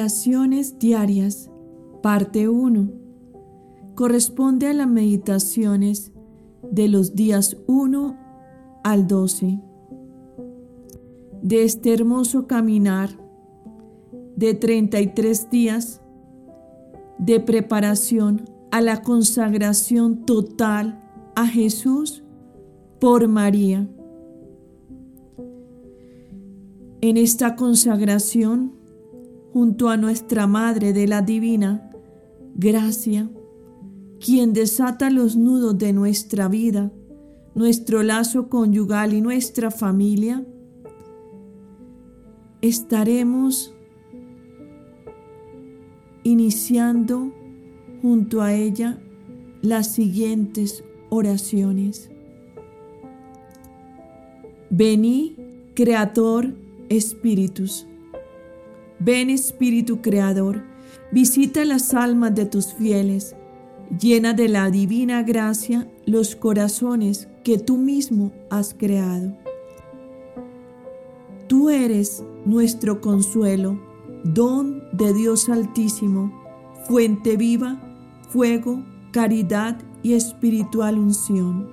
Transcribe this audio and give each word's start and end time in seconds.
Oraciones 0.00 0.78
diarias, 0.78 1.50
parte 2.02 2.48
1. 2.48 2.90
Corresponde 3.94 4.68
a 4.68 4.72
las 4.72 4.88
meditaciones 4.88 6.10
de 6.62 6.88
los 6.88 7.14
días 7.14 7.58
1 7.66 8.16
al 8.82 9.06
12 9.06 9.60
de 11.42 11.64
este 11.64 11.92
hermoso 11.92 12.46
caminar 12.46 13.10
de 14.36 14.54
33 14.54 15.50
días 15.50 16.00
de 17.18 17.38
preparación 17.40 18.46
a 18.70 18.80
la 18.80 19.02
consagración 19.02 20.24
total 20.24 20.98
a 21.36 21.46
Jesús 21.46 22.24
por 23.00 23.28
María. 23.28 23.86
En 27.02 27.18
esta 27.18 27.54
consagración, 27.54 28.79
junto 29.52 29.88
a 29.88 29.96
nuestra 29.96 30.46
Madre 30.46 30.92
de 30.92 31.06
la 31.06 31.22
Divina 31.22 31.90
Gracia, 32.54 33.30
quien 34.24 34.52
desata 34.52 35.10
los 35.10 35.36
nudos 35.36 35.78
de 35.78 35.92
nuestra 35.92 36.48
vida, 36.48 36.92
nuestro 37.54 38.02
lazo 38.02 38.48
conyugal 38.48 39.14
y 39.14 39.20
nuestra 39.20 39.70
familia, 39.70 40.46
estaremos 42.60 43.74
iniciando 46.22 47.32
junto 48.02 48.42
a 48.42 48.52
ella 48.52 48.98
las 49.62 49.88
siguientes 49.88 50.84
oraciones. 51.08 52.10
Vení, 54.70 55.36
Creador 55.74 56.54
Espíritus. 56.88 57.86
Ven 59.02 59.30
Espíritu 59.30 60.02
Creador, 60.02 60.62
visita 61.10 61.64
las 61.64 61.94
almas 61.94 62.34
de 62.34 62.44
tus 62.44 62.74
fieles, 62.74 63.34
llena 63.98 64.34
de 64.34 64.50
la 64.50 64.70
divina 64.70 65.22
gracia 65.22 65.90
los 66.04 66.36
corazones 66.36 67.26
que 67.42 67.56
tú 67.56 67.78
mismo 67.78 68.30
has 68.50 68.74
creado. 68.74 69.32
Tú 71.46 71.70
eres 71.70 72.22
nuestro 72.44 73.00
consuelo, 73.00 73.80
don 74.22 74.82
de 74.92 75.14
Dios 75.14 75.48
Altísimo, 75.48 76.30
fuente 76.86 77.38
viva, 77.38 77.80
fuego, 78.28 78.84
caridad 79.12 79.78
y 80.02 80.12
espiritual 80.12 80.98
unción. 80.98 81.70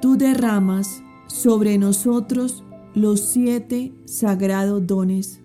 Tú 0.00 0.16
derramas 0.16 1.02
sobre 1.26 1.76
nosotros 1.76 2.62
los 2.94 3.20
siete 3.20 3.92
sagrados 4.04 4.86
dones. 4.86 5.40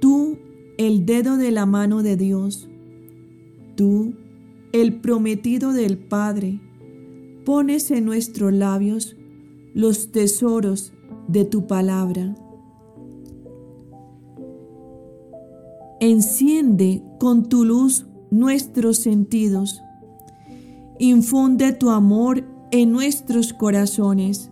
Tú, 0.00 0.38
el 0.78 1.04
dedo 1.04 1.36
de 1.36 1.50
la 1.50 1.66
mano 1.66 2.02
de 2.02 2.16
Dios, 2.16 2.68
tú, 3.76 4.14
el 4.72 5.00
prometido 5.00 5.72
del 5.72 5.98
Padre, 5.98 6.60
pones 7.44 7.90
en 7.90 8.04
nuestros 8.04 8.52
labios 8.52 9.16
los 9.74 10.12
tesoros 10.12 10.92
de 11.28 11.44
tu 11.44 11.66
palabra. 11.66 12.34
Enciende 16.00 17.02
con 17.18 17.48
tu 17.48 17.64
luz 17.64 18.06
nuestros 18.30 18.98
sentidos. 18.98 19.82
Infunde 20.98 21.72
tu 21.72 21.90
amor 21.90 22.44
en 22.70 22.92
nuestros 22.92 23.52
corazones 23.52 24.50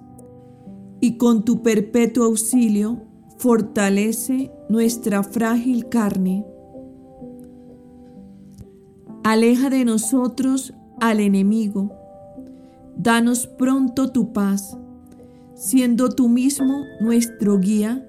y 1.04 1.18
con 1.18 1.44
tu 1.44 1.62
perpetuo 1.62 2.24
auxilio 2.24 3.02
fortalece 3.36 4.50
nuestra 4.70 5.22
frágil 5.22 5.90
carne. 5.90 6.46
Aleja 9.22 9.68
de 9.68 9.84
nosotros 9.84 10.72
al 11.02 11.20
enemigo. 11.20 11.92
Danos 12.96 13.46
pronto 13.46 14.12
tu 14.12 14.32
paz. 14.32 14.78
Siendo 15.54 16.08
tú 16.08 16.30
mismo 16.30 16.84
nuestro 17.02 17.58
guía, 17.58 18.08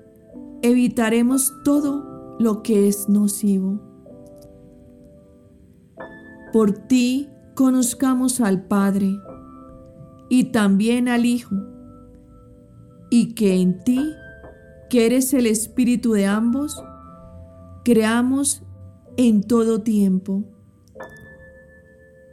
evitaremos 0.61 1.51
todo 1.66 2.38
lo 2.39 2.63
que 2.63 2.88
es 2.88 3.09
nocivo. 3.09 3.81
Por 6.53 6.72
ti 6.72 7.28
conozcamos 7.55 8.39
al 8.39 8.67
Padre 8.67 9.17
y 10.29 10.45
también 10.53 11.09
al 11.09 11.25
Hijo 11.25 11.74
y 13.17 13.33
que 13.33 13.61
en 13.61 13.79
ti, 13.79 14.13
que 14.89 15.05
eres 15.05 15.33
el 15.33 15.47
espíritu 15.47 16.11
de 16.11 16.25
ambos, 16.25 16.83
creamos 17.85 18.61
en 19.15 19.41
todo 19.41 19.81
tiempo. 19.81 20.43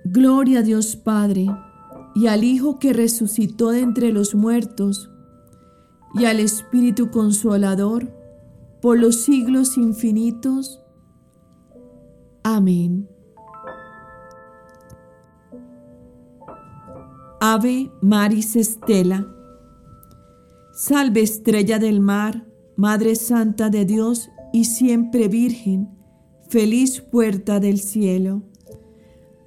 Gloria 0.04 0.58
a 0.58 0.62
Dios 0.62 0.96
Padre 0.96 1.46
y 2.16 2.26
al 2.26 2.42
Hijo 2.42 2.80
que 2.80 2.92
resucitó 2.92 3.70
de 3.70 3.78
entre 3.78 4.10
los 4.10 4.34
muertos 4.34 5.08
y 6.14 6.24
al 6.24 6.40
Espíritu 6.40 7.12
Consolador 7.12 8.12
por 8.80 8.98
los 8.98 9.22
siglos 9.22 9.78
infinitos. 9.78 10.80
Amén. 12.42 13.08
Ave 17.40 17.88
Maris 18.00 18.56
Estela 18.56 19.28
Salve 20.74 21.20
estrella 21.20 21.78
del 21.78 22.00
mar, 22.00 22.46
Madre 22.76 23.14
Santa 23.14 23.68
de 23.68 23.84
Dios 23.84 24.30
y 24.54 24.64
siempre 24.64 25.28
Virgen, 25.28 25.90
feliz 26.48 27.02
puerta 27.02 27.60
del 27.60 27.78
cielo. 27.78 28.42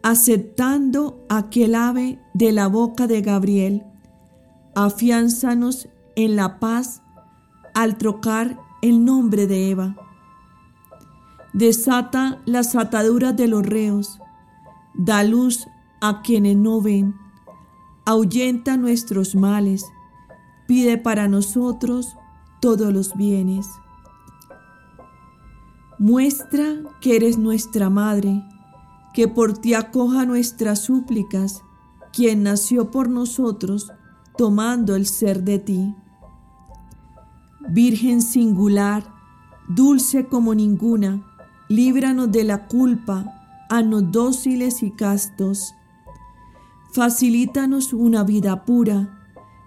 Aceptando 0.04 1.26
aquel 1.28 1.74
ave 1.74 2.20
de 2.36 2.52
la 2.52 2.68
boca 2.68 3.08
de 3.08 3.22
Gabriel, 3.22 3.84
afiánzanos 4.76 5.90
en 6.16 6.36
la 6.36 6.60
paz 6.60 7.02
al 7.74 7.98
trocar 7.98 8.60
el 8.84 9.04
nombre 9.04 9.48
de 9.48 9.72
Eva. 9.72 9.96
Desata 11.54 12.40
las 12.46 12.76
ataduras 12.76 13.36
de 13.36 13.48
los 13.48 13.66
reos, 13.66 14.20
da 14.94 15.24
luz 15.24 15.66
a 16.02 16.22
quienes 16.22 16.56
no 16.56 16.82
ven, 16.82 17.16
ahuyenta 18.06 18.78
nuestros 18.78 19.34
males 19.34 19.86
Pide 20.68 20.98
para 20.98 21.28
nosotros 21.28 22.16
todos 22.60 22.92
los 22.92 23.16
bienes. 23.16 23.68
Muestra 26.00 26.66
que 27.02 27.16
eres 27.16 27.38
nuestra 27.38 27.90
madre, 27.90 28.44
que 29.14 29.28
por 29.28 29.58
ti 29.58 29.74
acoja 29.74 30.26
nuestras 30.26 30.80
súplicas, 30.80 31.62
quien 32.12 32.44
nació 32.44 32.92
por 32.92 33.10
nosotros, 33.10 33.92
tomando 34.38 34.96
el 34.96 35.06
ser 35.06 35.44
de 35.44 35.60
ti. 35.60 35.96
Virgen 37.70 38.22
singular, 38.22 39.04
dulce 39.68 40.28
como 40.28 40.54
ninguna, 40.54 41.24
líbranos 41.70 42.32
de 42.32 42.44
la 42.44 42.68
culpa, 42.68 43.36
nos 43.86 44.12
dóciles 44.12 44.84
y 44.84 44.92
castos. 44.92 45.74
Facilítanos 46.94 47.94
una 47.94 48.24
vida 48.24 48.66
pura 48.66 49.15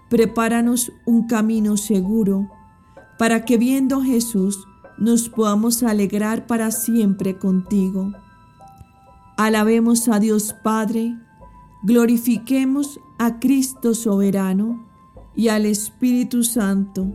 prepáranos 0.09 0.91
un 1.05 1.27
camino 1.27 1.77
seguro, 1.77 2.49
para 3.17 3.45
que 3.45 3.57
viendo 3.57 4.01
Jesús 4.01 4.65
nos 4.97 5.29
podamos 5.29 5.83
alegrar 5.83 6.47
para 6.47 6.71
siempre 6.71 7.37
contigo. 7.37 8.11
Alabemos 9.37 10.09
a 10.09 10.19
Dios 10.19 10.53
Padre, 10.63 11.15
glorifiquemos 11.83 12.99
a 13.17 13.39
Cristo 13.39 13.93
soberano 13.93 14.85
y 15.35 15.47
al 15.47 15.65
Espíritu 15.65 16.43
Santo, 16.43 17.07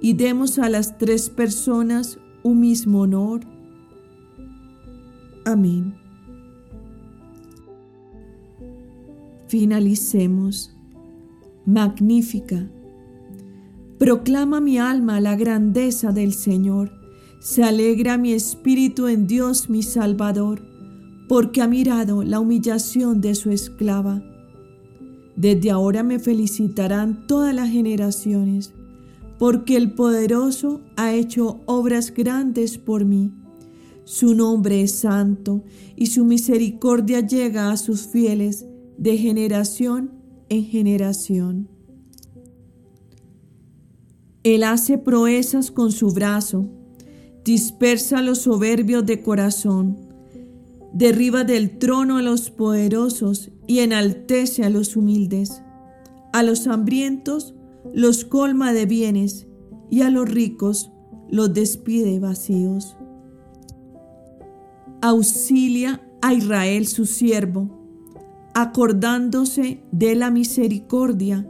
y 0.00 0.12
demos 0.12 0.58
a 0.58 0.68
las 0.68 0.98
tres 0.98 1.30
personas 1.30 2.18
un 2.44 2.60
mismo 2.60 3.00
honor. 3.00 3.40
Amén. 5.44 5.96
Finalicemos 9.48 10.77
magnífica. 11.68 12.66
Proclama 13.98 14.58
mi 14.58 14.78
alma 14.78 15.20
la 15.20 15.36
grandeza 15.36 16.12
del 16.12 16.32
Señor. 16.32 16.90
Se 17.40 17.62
alegra 17.62 18.16
mi 18.16 18.32
espíritu 18.32 19.06
en 19.06 19.26
Dios 19.26 19.68
mi 19.68 19.82
Salvador, 19.82 20.62
porque 21.28 21.60
ha 21.60 21.68
mirado 21.68 22.22
la 22.22 22.40
humillación 22.40 23.20
de 23.20 23.34
su 23.34 23.50
esclava. 23.50 24.22
Desde 25.36 25.70
ahora 25.70 26.02
me 26.02 26.18
felicitarán 26.18 27.26
todas 27.26 27.54
las 27.54 27.70
generaciones, 27.70 28.72
porque 29.38 29.76
el 29.76 29.92
poderoso 29.92 30.80
ha 30.96 31.12
hecho 31.12 31.60
obras 31.66 32.14
grandes 32.14 32.78
por 32.78 33.04
mí. 33.04 33.30
Su 34.04 34.34
nombre 34.34 34.82
es 34.82 34.92
santo 34.92 35.64
y 35.96 36.06
su 36.06 36.24
misericordia 36.24 37.20
llega 37.20 37.70
a 37.70 37.76
sus 37.76 38.06
fieles 38.06 38.64
de 38.96 39.18
generación 39.18 40.17
en 40.48 40.64
generación. 40.64 41.68
Él 44.44 44.62
hace 44.62 44.98
proezas 44.98 45.70
con 45.70 45.92
su 45.92 46.12
brazo, 46.12 46.66
dispersa 47.44 48.18
a 48.18 48.22
los 48.22 48.38
soberbios 48.38 49.04
de 49.04 49.22
corazón, 49.22 49.98
derriba 50.92 51.44
del 51.44 51.78
trono 51.78 52.18
a 52.18 52.22
los 52.22 52.50
poderosos 52.50 53.50
y 53.66 53.80
enaltece 53.80 54.64
a 54.64 54.70
los 54.70 54.96
humildes. 54.96 55.62
A 56.32 56.42
los 56.42 56.66
hambrientos 56.66 57.54
los 57.94 58.24
colma 58.24 58.72
de 58.72 58.86
bienes 58.86 59.46
y 59.90 60.02
a 60.02 60.10
los 60.10 60.28
ricos 60.28 60.90
los 61.30 61.52
despide 61.52 62.18
vacíos. 62.18 62.96
Auxilia 65.00 66.02
a 66.22 66.34
Israel 66.34 66.86
su 66.86 67.06
siervo, 67.06 67.77
acordándose 68.60 69.84
de 69.92 70.14
la 70.16 70.30
misericordia, 70.30 71.48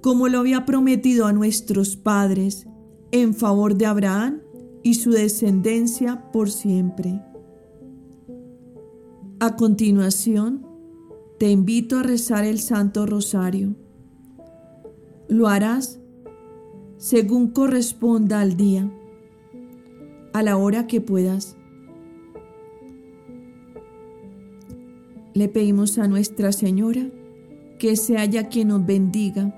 como 0.00 0.28
lo 0.28 0.38
había 0.38 0.66
prometido 0.66 1.26
a 1.26 1.32
nuestros 1.32 1.96
padres, 1.96 2.66
en 3.10 3.34
favor 3.34 3.76
de 3.76 3.86
Abraham 3.86 4.40
y 4.82 4.94
su 4.94 5.12
descendencia 5.12 6.30
por 6.32 6.50
siempre. 6.50 7.22
A 9.40 9.56
continuación, 9.56 10.66
te 11.38 11.50
invito 11.50 11.98
a 11.98 12.02
rezar 12.02 12.44
el 12.44 12.60
Santo 12.60 13.06
Rosario. 13.06 13.74
Lo 15.28 15.48
harás 15.48 16.00
según 16.98 17.48
corresponda 17.48 18.40
al 18.40 18.56
día, 18.56 18.90
a 20.32 20.42
la 20.42 20.56
hora 20.56 20.86
que 20.86 21.00
puedas. 21.00 21.56
Le 25.34 25.48
pedimos 25.48 25.98
a 25.98 26.08
Nuestra 26.08 26.52
Señora 26.52 27.02
que 27.78 27.96
se 27.96 28.18
haya 28.18 28.48
quien 28.48 28.68
nos 28.68 28.84
bendiga. 28.84 29.54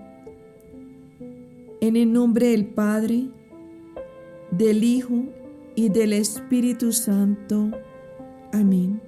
En 1.81 1.97
el 1.97 2.13
nombre 2.13 2.49
del 2.49 2.67
Padre, 2.67 3.25
del 4.51 4.85
Hijo 4.85 5.25
y 5.75 5.89
del 5.89 6.13
Espíritu 6.13 6.93
Santo. 6.93 7.71
Amén. 8.53 9.01